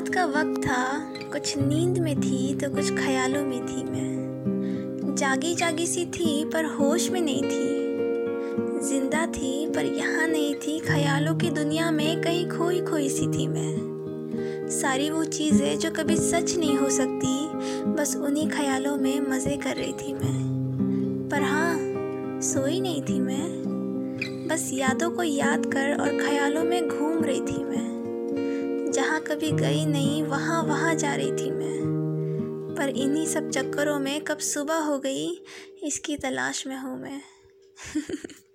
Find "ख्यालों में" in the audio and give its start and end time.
2.96-3.66, 18.48-19.20